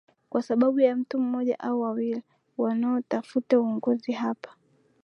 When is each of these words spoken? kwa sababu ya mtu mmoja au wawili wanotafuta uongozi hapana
kwa 0.29 0.41
sababu 0.41 0.79
ya 0.79 0.95
mtu 0.95 1.19
mmoja 1.19 1.59
au 1.59 1.81
wawili 1.81 2.23
wanotafuta 2.57 3.59
uongozi 3.59 4.11
hapana 4.11 4.57